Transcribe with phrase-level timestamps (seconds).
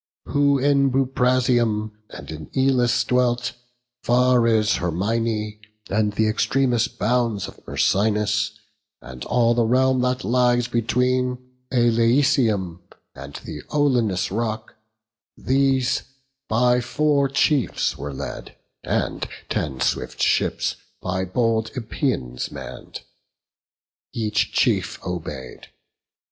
[0.25, 3.53] Who in Buprasium and in Elis dwelt,
[4.01, 5.59] Far as Hyrmine,
[5.91, 8.49] and th' extremest bounds Of Myrsinus;
[8.99, 11.37] and all the realm that lies Between
[11.71, 12.79] Aleisium
[13.13, 14.73] and the Olenian rock;
[15.37, 16.01] These
[16.47, 23.01] by four chiefs were led; and ten swift ships, By bold Epeians mann'd,
[24.13, 25.67] each chief obey'd.